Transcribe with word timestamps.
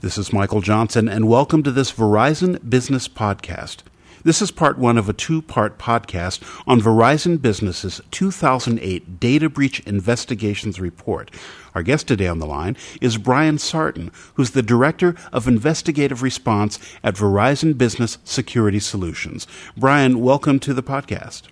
This 0.00 0.18
is 0.18 0.32
Michael 0.32 0.60
Johnson, 0.60 1.08
and 1.08 1.28
welcome 1.28 1.62
to 1.62 1.70
this 1.70 1.90
Verizon 1.92 2.68
Business 2.68 3.08
Podcast. 3.08 3.78
This 4.22 4.42
is 4.42 4.50
part 4.50 4.78
one 4.78 4.98
of 4.98 5.08
a 5.08 5.12
two 5.12 5.40
part 5.40 5.78
podcast 5.78 6.42
on 6.66 6.80
Verizon 6.80 7.40
Business's 7.40 8.00
2008 8.10 9.18
Data 9.20 9.48
Breach 9.48 9.80
Investigations 9.80 10.80
Report. 10.80 11.30
Our 11.74 11.82
guest 11.82 12.06
today 12.08 12.26
on 12.26 12.38
the 12.38 12.46
line 12.46 12.76
is 13.00 13.16
Bryan 13.16 13.56
Sartin, 13.56 14.12
who's 14.34 14.50
the 14.50 14.62
Director 14.62 15.14
of 15.32 15.48
Investigative 15.48 16.22
Response 16.22 16.78
at 17.02 17.14
Verizon 17.14 17.76
Business 17.78 18.18
Security 18.24 18.80
Solutions. 18.80 19.46
Bryan, 19.76 20.20
welcome 20.20 20.58
to 20.60 20.74
the 20.74 20.82
podcast. 20.82 21.44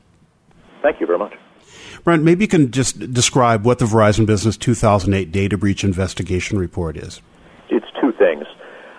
Thank 0.82 1.00
you 1.00 1.06
very 1.06 1.18
much. 1.18 1.34
Bryan, 2.04 2.24
maybe 2.24 2.44
you 2.44 2.48
can 2.48 2.70
just 2.70 3.12
describe 3.12 3.64
what 3.64 3.78
the 3.78 3.84
Verizon 3.86 4.26
Business 4.26 4.56
2008 4.56 5.30
Data 5.32 5.56
Breach 5.56 5.84
Investigation 5.84 6.58
Report 6.58 6.96
is. 6.96 7.20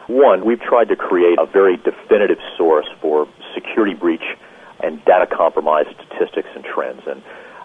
One, 0.07 0.45
we've 0.45 0.59
tried 0.59 0.89
to 0.89 0.95
create 0.95 1.39
a 1.39 1.45
very 1.45 1.77
definitive 1.77 2.39
source 2.57 2.87
for 3.01 3.27
security 3.53 3.93
breach 3.93 4.23
and 4.81 5.03
data 5.05 5.25
compromise 5.25 5.85
statistics 5.95 6.49
and 6.55 6.63
trends. 6.63 7.01
And 7.07 7.21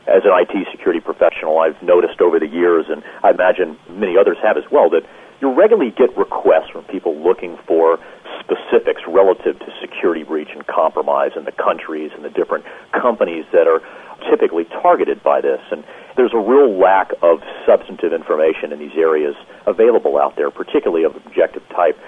as 0.07 0.23
an 0.25 0.33
IT 0.33 0.69
security 0.71 1.01
professional, 1.01 1.59
I've 1.59 1.83
noticed 1.83 2.21
over 2.21 2.39
the 2.39 2.47
years, 2.47 2.87
and 2.89 3.03
I 3.23 3.31
imagine 3.31 3.77
many 3.91 4.17
others 4.17 4.37
have 4.43 4.57
as 4.57 4.65
well, 4.71 4.89
that 4.91 5.03
you 5.41 5.53
regularly 5.53 5.91
get 5.91 6.17
requests 6.17 6.71
from 6.71 6.85
people 6.85 7.17
looking 7.17 7.59
for 7.67 7.99
specifics 8.41 9.03
relative 9.07 9.59
to 9.59 9.67
security 9.81 10.23
breach 10.23 10.49
and 10.55 10.67
compromise 10.67 11.33
in 11.37 11.45
the 11.45 11.53
countries 11.53 12.11
and 12.15 12.25
the 12.25 12.31
different 12.31 12.65
companies 12.93 13.45
that 13.53 13.67
are 13.67 13.83
typically 14.31 14.65
targeted 14.65 15.23
by 15.23 15.41
this. 15.41 15.61
And 15.71 15.85
there's 16.17 16.33
a 16.35 16.39
real 16.39 16.79
lack 16.79 17.13
of 17.23 17.41
substantive 17.67 18.13
information 18.13 18.73
in 18.73 18.79
these 18.79 18.97
areas 18.97 19.35
available 19.67 20.19
out 20.19 20.37
there, 20.37 20.51
particularly 20.51 21.05
of 21.05 21.15
objective 21.15 21.63
type. 21.69 21.99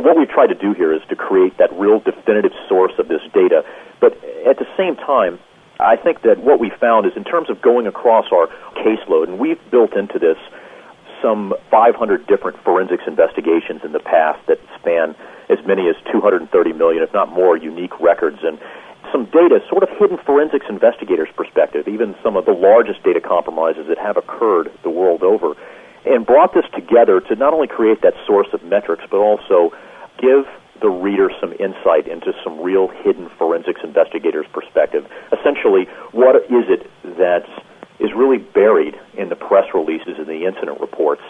So 0.00 0.06
what 0.06 0.16
we've 0.16 0.30
tried 0.30 0.46
to 0.46 0.54
do 0.54 0.72
here 0.72 0.94
is 0.94 1.02
to 1.10 1.16
create 1.16 1.58
that 1.58 1.68
real 1.76 2.00
definitive 2.00 2.52
source 2.70 2.92
of 2.98 3.08
this 3.08 3.20
data. 3.34 3.66
But 4.00 4.16
at 4.48 4.56
the 4.56 4.64
same 4.74 4.96
time, 4.96 5.38
I 5.78 5.96
think 5.96 6.22
that 6.22 6.40
what 6.40 6.58
we 6.58 6.72
found 6.80 7.04
is 7.04 7.12
in 7.16 7.24
terms 7.24 7.50
of 7.50 7.60
going 7.60 7.86
across 7.86 8.24
our 8.32 8.46
caseload, 8.80 9.28
and 9.28 9.38
we've 9.38 9.60
built 9.70 9.94
into 9.94 10.18
this 10.18 10.38
some 11.20 11.52
500 11.70 12.26
different 12.26 12.56
forensics 12.64 13.04
investigations 13.06 13.82
in 13.84 13.92
the 13.92 14.00
past 14.00 14.40
that 14.46 14.56
span 14.80 15.14
as 15.50 15.58
many 15.66 15.86
as 15.90 15.96
230 16.10 16.48
million, 16.72 17.02
if 17.02 17.12
not 17.12 17.30
more, 17.30 17.58
unique 17.58 18.00
records 18.00 18.38
and 18.42 18.58
some 19.12 19.26
data, 19.26 19.60
sort 19.68 19.82
of 19.82 19.90
hidden 19.98 20.16
forensics 20.24 20.64
investigators' 20.70 21.28
perspective, 21.36 21.86
even 21.88 22.16
some 22.22 22.38
of 22.38 22.46
the 22.46 22.56
largest 22.56 23.02
data 23.02 23.20
compromises 23.20 23.86
that 23.88 23.98
have 23.98 24.16
occurred 24.16 24.72
the 24.82 24.88
world 24.88 25.22
over 25.22 25.52
and 26.06 26.24
brought 26.24 26.54
this 26.54 26.64
together 26.72 27.20
to 27.20 27.36
not 27.36 27.52
only 27.52 27.68
create 27.68 28.00
that 28.00 28.14
source 28.26 28.48
of 28.54 28.62
metrics, 28.64 29.04
but 29.10 29.18
also 29.18 29.76
give 30.20 30.44
the 30.80 30.88
reader 30.88 31.30
some 31.40 31.52
insight 31.52 32.08
into 32.08 32.32
some 32.42 32.60
real 32.60 32.88
hidden 32.88 33.28
forensics 33.38 33.80
investigators' 33.84 34.46
perspective. 34.52 35.06
Essentially, 35.32 35.84
what 36.12 36.36
is 36.36 36.68
it 36.68 36.90
that 37.18 37.44
is 38.00 38.10
really 38.16 38.38
buried 38.38 38.98
in 39.16 39.28
the 39.28 39.36
press 39.36 39.66
releases 39.74 40.16
and 40.16 40.26
the 40.26 40.46
incident 40.46 40.80
reports 40.80 41.22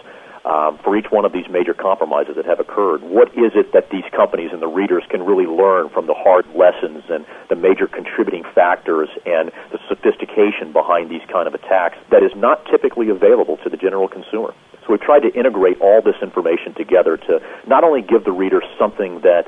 um, 0.44 0.78
for 0.82 0.96
each 0.96 1.10
one 1.10 1.24
of 1.24 1.32
these 1.32 1.44
major 1.50 1.74
compromises 1.74 2.36
that 2.36 2.46
have 2.46 2.60
occurred. 2.60 3.02
What 3.02 3.28
is 3.36 3.52
it 3.54 3.72
that 3.72 3.90
these 3.90 4.04
companies 4.16 4.50
and 4.52 4.62
the 4.62 4.68
readers 4.68 5.04
can 5.10 5.22
really 5.22 5.44
learn 5.44 5.90
from 5.90 6.06
the 6.06 6.14
hard 6.14 6.46
lessons 6.54 7.04
and 7.10 7.26
the 7.50 7.56
major 7.56 7.86
contributing 7.86 8.44
factors 8.54 9.10
and 9.26 9.52
the 9.70 9.78
sophistication 9.88 10.72
behind 10.72 11.10
these 11.10 11.22
kind 11.30 11.46
of 11.46 11.54
attacks 11.54 11.98
that 12.10 12.22
is 12.22 12.32
not 12.36 12.64
typically 12.70 13.10
available 13.10 13.58
to 13.58 13.68
the 13.68 13.76
general 13.76 14.08
consumer? 14.08 14.54
So 14.82 14.92
we've 14.92 15.00
tried 15.00 15.20
to 15.20 15.32
integrate 15.32 15.80
all 15.80 16.02
this 16.02 16.16
information 16.22 16.74
together 16.74 17.16
to 17.16 17.40
not 17.66 17.84
only 17.84 18.02
give 18.02 18.24
the 18.24 18.32
reader 18.32 18.62
something 18.78 19.20
that 19.20 19.46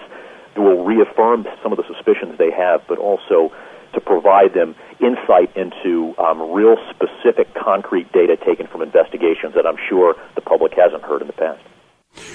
will 0.57 0.85
reaffirm 0.85 1.47
some 1.63 1.73
of 1.73 1.79
the 1.79 1.85
suspicions 1.89 2.37
they 2.39 2.51
have, 2.51 2.83
but 2.89 2.99
also 2.99 3.53
to 3.95 4.01
provide 4.01 4.55
them 4.55 4.75
insight 5.01 5.55
into 5.57 6.15
um, 6.19 6.53
real 6.53 6.77
specific 6.91 7.53
concrete 7.55 8.11
data 8.13 8.37
taken 8.37 8.67
from 8.67 8.83
investigations 8.83 9.55
that 9.55 9.67
I'm 9.67 9.77
sure 9.89 10.15
the 10.35 10.41
public 10.41 10.73
hasn't 10.75 11.03
heard 11.03 11.21
in 11.21 11.27
the 11.27 11.33
past. 11.35 11.61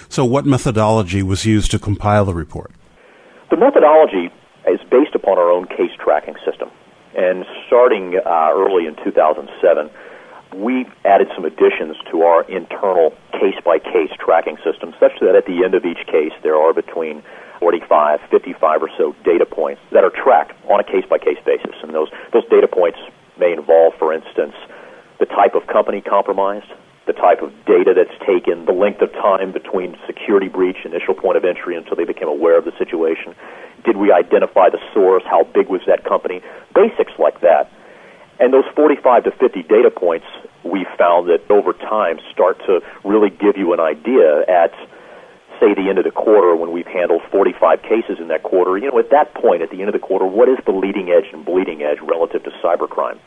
So, 0.09 0.25
what 0.25 0.46
methodology 0.46 1.22
was 1.22 1.46
used 1.46 1.72
to 1.72 1.79
compile 1.79 2.25
the 2.25 2.34
report? 2.34 2.72
The 3.50 3.58
methodology 3.58 4.34
is 4.68 4.79
based 4.90 5.16
upon 5.16 5.38
our 5.38 5.50
own 5.50 5.68
case 5.68 5.91
tracking 6.00 6.35
system. 6.46 6.69
And 7.16 7.46
starting 7.66 8.19
uh, 8.25 8.50
early 8.53 8.85
in 8.85 8.96
2007, 9.03 9.90
we 10.57 10.85
added 11.06 11.28
some 11.35 11.45
additions 11.45 11.95
to 12.12 12.22
our 12.22 12.44
internal 12.50 13.13
case 13.34 13.56
by 13.63 13.79
case 13.79 14.09
tracking 14.19 14.57
system, 14.63 14.94
such 15.00 15.13
that 15.22 15.35
at 15.35 15.45
the 15.45 15.63
end 15.63 15.75
of 15.75 15.85
each 15.85 16.06
case, 16.07 16.34
there 16.41 16.56
are 16.56 16.73
between 16.73 17.22
45, 17.59 18.19
55 18.29 18.84
or 18.84 18.90
so 18.97 19.16
data 19.23 19.46
points 19.46 19.81
that 19.91 20.03
are 20.03 20.09
tracked 20.09 20.53
on 20.69 20.79
a 20.79 20.84
case 20.84 21.06
by 21.09 21.17
case 21.17 21.38
basis. 21.46 21.75
And 21.81 21.94
those, 21.94 22.09
those 22.34 22.47
data 22.50 22.67
points 22.67 22.97
may 23.40 23.53
involve, 23.53 23.94
for 24.00 24.13
instance, 24.13 24.53
the 25.19 25.25
type 25.25 25.56
of 25.56 25.67
company 25.67 26.01
compromised, 26.01 26.69
the 27.06 27.13
type 27.13 27.41
of 27.41 27.53
data 27.66 27.94
that's 27.96 28.17
taken, 28.25 28.66
the 28.66 28.73
length 28.73 29.01
of 29.01 29.12
time 29.13 29.51
between 29.51 29.97
security 30.06 30.50
breach, 30.50 30.85
initial 30.85 31.13
point 31.13 31.38
of 31.38 31.46
entry 31.46 31.75
until 31.75 31.96
they 31.96 32.06
became 32.06 32.28
aware 32.28 32.57
of 32.57 32.66
the 32.66 32.73
situation. 32.78 33.34
Did 33.85 33.97
we 33.97 34.12
identify 34.12 34.69
the 34.69 34.79
source? 34.94 35.23
How 35.25 35.44
big 35.44 35.69
was 35.69 35.81
that 35.88 36.03
company? 36.03 36.41
Basics 36.75 37.13
like 37.17 37.41
that. 37.41 37.72
And 38.40 38.53
those 38.53 38.66
45 38.75 39.23
to 39.23 39.31
50 39.31 39.63
data 39.63 39.90
points, 39.90 40.27
found 40.97 41.30
that 41.30 41.50
over 41.50 41.74
time 41.74 42.19
start 42.31 42.59
to 42.66 42.81
really 43.03 43.30
give 43.30 43.58
you 43.58 43.74
an 43.74 43.80
idea 43.80 44.41
at 44.47 44.74
say 45.59 45.74
the 45.74 45.90
end 45.90 45.97
of 45.97 46.06
the 46.06 46.12
quarter 46.12 46.56
when 46.56 46.72
we've 46.72 46.88
handled 46.88 47.22
45 47.31 47.81
cases 47.81 48.19
in 48.19 48.28
that 48.28 48.44
quarter, 48.44 48.78
you 48.78 48.90
know, 48.90 49.00
at 49.00 49.09
that 49.09 49.34
point, 49.34 49.62
at 49.62 49.69
the 49.69 49.80
end 49.80 49.90
of 49.90 49.94
the 49.94 50.00
quarter, 50.00 50.25
what 50.25 50.50
is 50.50 50.58
the 50.66 50.72
leading 50.72 51.09
edge 51.09 51.34
and 51.34 51.46
bleeding 51.46 51.81
edge 51.81 51.97
relative 52.02 52.44
to 52.44 52.52
cybercrime? 52.63 53.18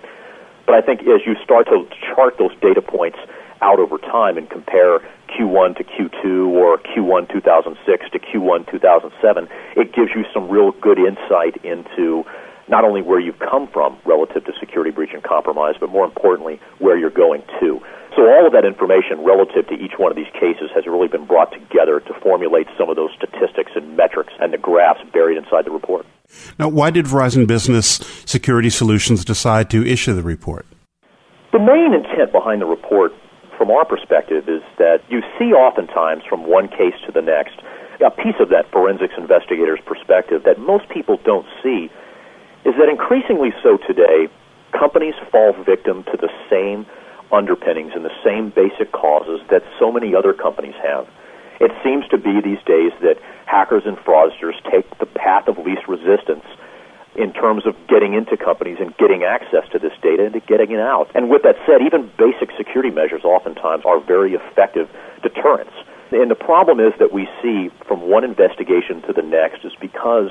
But 0.67 0.75
I 0.75 0.81
think 0.81 1.01
as 1.03 1.27
you 1.27 1.35
start 1.43 1.67
to 1.67 1.87
chart 2.15 2.39
those 2.39 2.55
data 2.61 2.81
points 2.83 3.19
out 3.63 3.79
over 3.79 3.99
time 3.99 4.39
and 4.39 4.49
compare 4.49 5.01
Q1 5.29 5.77
to 5.77 5.85
Q2 5.85 6.49
or 6.49 6.79
Q1 6.79 7.29
2006 7.33 8.11
to 8.13 8.19
Q1 8.19 8.71
2007, 8.71 9.49
it 9.77 9.93
gives 9.93 10.11
you 10.15 10.25
some 10.33 10.49
real 10.49 10.73
good 10.73 10.99
insight 10.99 11.63
into 11.65 12.25
not 12.69 12.85
only 12.85 13.03
where 13.03 13.21
you've 13.21 13.39
come 13.39 13.67
from 13.69 13.99
relative 14.05 14.45
to 14.45 14.53
security 14.61 14.91
breach 14.91 15.11
and 15.13 15.23
compromise, 15.23 15.75
but 15.79 15.91
more 15.91 16.05
importantly, 16.05 16.61
where 16.79 16.97
you're 16.97 17.11
going 17.11 17.43
to. 17.61 17.81
So 18.17 18.23
all 18.27 18.47
of 18.47 18.53
that 18.53 18.65
information 18.65 19.23
relative 19.25 19.69
to 19.69 19.75
each 19.75 19.95
one 19.97 20.11
of 20.11 20.17
these 20.17 20.31
cases 20.35 20.71
has 20.75 20.87
really 20.87 21.09
been 21.09 21.27
brought 21.27 21.53
together 21.53 22.01
to 22.01 22.15
formulate 22.21 22.67
some 22.77 22.91
of 22.91 22.97
those 22.97 23.11
statistics 23.17 23.73
and 23.77 23.97
metrics 23.97 24.33
and 24.41 24.53
the 24.53 24.59
graphs 24.59 25.01
buried 25.13 25.39
inside 25.39 25.65
the 25.65 25.71
report. 25.71 26.07
Now, 26.59 26.69
why 26.69 26.91
did 26.91 27.07
Verizon 27.07 27.47
Business 27.47 28.01
Security 28.27 28.71
Solutions 28.71 29.25
decide 29.25 29.71
to 29.71 29.87
issue 29.87 30.15
the 30.15 30.23
report? 30.23 30.67
The 31.53 31.59
main 31.59 31.95
intent 31.95 32.33
behind 32.33 32.61
the 32.61 32.67
report, 32.67 33.13
from 33.57 33.71
our 33.71 33.85
perspective, 33.85 34.49
is 34.49 34.63
that 34.79 35.03
you 35.09 35.23
see 35.39 35.53
oftentimes 35.53 36.23
from 36.29 36.47
one 36.47 36.69
case 36.69 36.95
to 37.07 37.13
the 37.13 37.23
next 37.23 37.59
a 38.05 38.11
piece 38.11 38.37
of 38.41 38.49
that 38.49 38.71
forensics 38.73 39.15
investigator's 39.19 39.81
perspective 39.85 40.45
that 40.45 40.59
most 40.59 40.89
people 40.89 41.19
don't 41.25 41.47
see 41.63 41.91
is 42.65 42.75
that 42.77 42.89
increasingly 42.89 43.53
so 43.63 43.79
today, 43.87 44.29
companies 44.73 45.15
fall 45.31 45.53
victim 45.65 46.05
to 46.05 46.17
the 46.17 46.31
same 46.49 46.87
underpinnings 47.33 47.93
and 47.95 48.05
the 48.05 48.15
same 48.25 48.51
basic 48.51 48.93
causes 48.93 49.41
that 49.51 49.63
so 49.79 49.91
many 49.93 50.15
other 50.15 50.33
companies 50.33 50.75
have. 50.83 51.09
It 51.61 51.73
seems 51.85 52.09
to 52.09 52.19
be 52.19 52.41
these 52.41 52.63
days 52.65 52.93
that 53.03 53.17
hackers 53.47 53.83
and 53.85 53.97
fraudsters 53.99 54.57
take 54.71 54.87
the 54.99 55.07
path 55.07 55.47
of 55.47 55.59
least 55.59 55.87
resistance 55.87 56.45
in 57.17 57.33
terms 57.33 57.67
of 57.67 57.75
getting 57.89 58.15
into 58.15 58.37
companies 58.37 58.79
and 58.81 58.97
getting 58.97 59.25
access 59.25 59.69
to 59.73 59.79
this 59.79 59.93
data 60.01 60.27
and 60.27 60.47
getting 60.47 60.71
it 60.71 60.81
out. 60.81 61.11
And 61.15 61.29
with 61.29 61.43
that 61.43 61.57
said, 61.67 61.83
even 61.83 62.11
basic 62.17 62.51
security 62.57 62.91
measures 62.91 63.25
oftentimes 63.25 63.85
are 63.85 64.01
very 64.01 64.35
effective 64.35 64.89
deterrents. 65.23 65.75
And 66.13 66.31
the 66.31 66.39
problem 66.39 66.81
is 66.81 66.93
that 66.99 67.13
we 67.13 67.29
see 67.43 67.71
from 67.87 68.09
one 68.09 68.25
investigation 68.25 69.03
to 69.03 69.13
the 69.13 69.23
next 69.23 69.65
is 69.65 69.73
because 69.81 70.31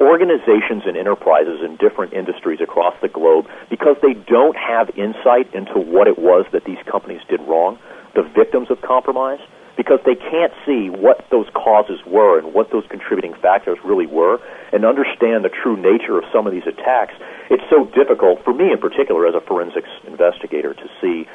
organizations 0.00 0.82
and 0.86 0.96
enterprises 0.96 1.60
in 1.64 1.76
different 1.76 2.12
industries 2.12 2.60
across 2.60 2.94
the 3.00 3.08
globe, 3.08 3.46
because 3.70 3.96
they 4.02 4.14
don't 4.14 4.56
have 4.56 4.90
insight 4.96 5.52
into 5.54 5.78
what 5.78 6.06
it 6.06 6.18
was 6.18 6.44
that 6.52 6.64
these 6.64 6.78
companies 6.90 7.20
did 7.28 7.40
wrong, 7.42 7.78
the 8.14 8.22
victims 8.22 8.70
of 8.70 8.80
compromise, 8.82 9.40
because 9.76 10.00
they 10.04 10.14
can't 10.14 10.52
see 10.64 10.88
what 10.88 11.24
those 11.30 11.46
causes 11.52 12.00
were 12.06 12.38
and 12.38 12.54
what 12.54 12.70
those 12.72 12.84
contributing 12.88 13.34
factors 13.34 13.78
really 13.84 14.06
were 14.06 14.40
and 14.72 14.84
understand 14.84 15.44
the 15.44 15.52
true 15.52 15.76
nature 15.76 16.16
of 16.16 16.24
some 16.32 16.46
of 16.46 16.52
these 16.52 16.66
attacks, 16.66 17.12
it's 17.50 17.64
so 17.68 17.84
difficult, 17.92 18.42
for 18.42 18.54
me 18.54 18.72
in 18.72 18.78
particular 18.78 19.26
as 19.26 19.34
a 19.34 19.40
forensics 19.40 19.90
investigator, 20.06 20.72
to 20.72 20.88
see 21.00 21.28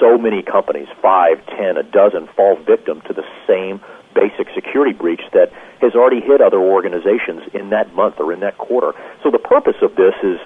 so 0.00 0.18
many 0.18 0.42
companies, 0.42 0.88
five, 1.00 1.38
ten, 1.46 1.76
a 1.76 1.82
dozen, 1.82 2.28
fall 2.34 2.56
victim 2.66 3.00
to 3.06 3.12
the 3.12 3.24
same 3.46 3.80
basic 4.14 4.48
security 4.54 4.92
breach 4.92 5.22
that 5.32 5.52
has 5.88 5.96
already 5.96 6.20
hit 6.20 6.44
other 6.44 6.60
organizations 6.60 7.48
in 7.56 7.70
that 7.70 7.94
month 7.94 8.20
or 8.20 8.32
in 8.32 8.40
that 8.40 8.58
quarter. 8.58 8.92
So 9.24 9.30
the 9.32 9.40
purpose 9.40 9.80
of 9.80 9.96
this 9.96 10.14
is 10.22 10.36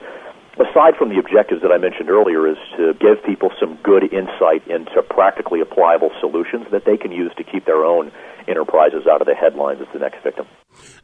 aside 0.55 0.97
from 0.97 1.09
the 1.09 1.19
objectives 1.19 1.62
that 1.62 1.73
I 1.73 1.79
mentioned 1.79 2.11
earlier, 2.11 2.47
is 2.47 2.56
to 2.77 2.94
give 2.94 3.23
people 3.25 3.50
some 3.59 3.77
good 3.83 4.05
insight 4.12 4.67
into 4.69 5.03
practically 5.03 5.61
applicable 5.61 6.11
solutions 6.21 6.67
that 6.71 6.85
they 6.85 6.97
can 6.97 7.12
use 7.12 7.33
to 7.37 7.44
keep 7.44 7.65
their 7.65 7.85
own 7.85 8.12
enterprises 8.49 9.06
out 9.11 9.21
of 9.21 9.27
the 9.27 9.35
headlines 9.35 9.81
as 9.81 9.89
the 9.93 9.99
next 9.99 10.23
victim. 10.23 10.47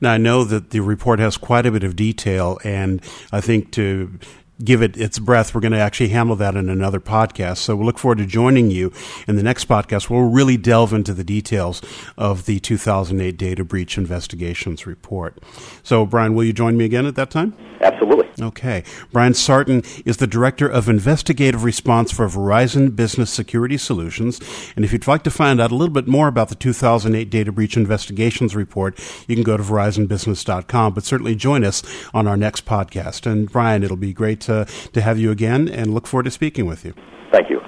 Now, 0.00 0.12
I 0.12 0.18
know 0.18 0.44
that 0.44 0.70
the 0.70 0.80
report 0.80 1.18
has 1.18 1.36
quite 1.36 1.66
a 1.66 1.70
bit 1.70 1.84
of 1.84 1.96
detail, 1.96 2.58
and 2.64 3.00
I 3.32 3.40
think 3.40 3.72
to 3.72 4.18
give 4.62 4.82
it 4.82 4.96
its 4.96 5.18
breath. 5.18 5.54
We're 5.54 5.60
going 5.60 5.72
to 5.72 5.78
actually 5.78 6.08
handle 6.08 6.36
that 6.36 6.56
in 6.56 6.68
another 6.68 7.00
podcast. 7.00 7.58
So 7.58 7.76
we'll 7.76 7.86
look 7.86 7.98
forward 7.98 8.18
to 8.18 8.26
joining 8.26 8.70
you 8.70 8.92
in 9.26 9.36
the 9.36 9.42
next 9.42 9.68
podcast. 9.68 10.10
We'll 10.10 10.28
really 10.28 10.56
delve 10.56 10.92
into 10.92 11.14
the 11.14 11.24
details 11.24 11.82
of 12.16 12.46
the 12.46 12.60
2008 12.60 13.36
data 13.36 13.64
breach 13.64 13.98
investigations 13.98 14.86
report. 14.86 15.38
So, 15.82 16.04
Bryan, 16.06 16.34
will 16.34 16.44
you 16.44 16.52
join 16.52 16.76
me 16.76 16.84
again 16.84 17.06
at 17.06 17.14
that 17.16 17.30
time? 17.30 17.54
Absolutely. 17.80 17.97
Okay. 18.40 18.84
Bryan 19.12 19.32
Sartin 19.32 19.84
is 20.06 20.18
the 20.18 20.26
Director 20.26 20.68
of 20.68 20.88
Investigative 20.88 21.64
Response 21.64 22.12
for 22.12 22.26
Verizon 22.28 22.94
Business 22.94 23.30
Security 23.30 23.76
Solutions. 23.76 24.40
And 24.76 24.84
if 24.84 24.92
you'd 24.92 25.06
like 25.06 25.24
to 25.24 25.30
find 25.30 25.60
out 25.60 25.72
a 25.72 25.74
little 25.74 25.92
bit 25.92 26.06
more 26.06 26.28
about 26.28 26.48
the 26.48 26.54
2008 26.54 27.30
Data 27.30 27.50
Breach 27.50 27.76
Investigations 27.76 28.54
Report, 28.54 28.98
you 29.26 29.34
can 29.34 29.44
go 29.44 29.56
to 29.56 29.62
verizonbusiness.com. 29.62 30.94
But 30.94 31.04
certainly 31.04 31.34
join 31.34 31.64
us 31.64 31.82
on 32.14 32.26
our 32.26 32.36
next 32.36 32.64
podcast. 32.64 33.30
And 33.30 33.50
Bryan, 33.50 33.82
it'll 33.82 33.96
be 33.96 34.12
great 34.12 34.40
to, 34.42 34.66
to 34.92 35.00
have 35.00 35.18
you 35.18 35.30
again 35.30 35.68
and 35.68 35.92
look 35.92 36.06
forward 36.06 36.24
to 36.24 36.30
speaking 36.30 36.66
with 36.66 36.84
you. 36.84 36.94
Thank 37.32 37.50
you. 37.50 37.60